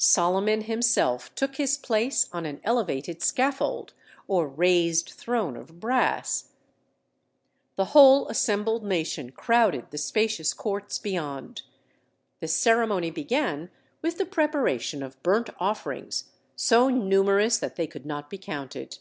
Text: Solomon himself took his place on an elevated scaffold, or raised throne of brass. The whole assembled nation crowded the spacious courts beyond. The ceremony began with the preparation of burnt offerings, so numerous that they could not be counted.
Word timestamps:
Solomon 0.00 0.62
himself 0.62 1.32
took 1.36 1.54
his 1.54 1.78
place 1.78 2.28
on 2.32 2.44
an 2.46 2.60
elevated 2.64 3.22
scaffold, 3.22 3.94
or 4.26 4.48
raised 4.48 5.10
throne 5.10 5.56
of 5.56 5.78
brass. 5.78 6.48
The 7.76 7.84
whole 7.94 8.26
assembled 8.26 8.82
nation 8.84 9.30
crowded 9.30 9.92
the 9.92 9.96
spacious 9.98 10.52
courts 10.52 10.98
beyond. 10.98 11.62
The 12.40 12.48
ceremony 12.48 13.12
began 13.12 13.70
with 14.02 14.18
the 14.18 14.26
preparation 14.26 15.00
of 15.00 15.22
burnt 15.22 15.48
offerings, 15.60 16.24
so 16.56 16.88
numerous 16.88 17.56
that 17.58 17.76
they 17.76 17.86
could 17.86 18.04
not 18.04 18.28
be 18.28 18.36
counted. 18.38 18.98